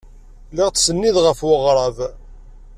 [0.51, 1.97] Lliɣ ttsennideɣ ɣer weɣrab.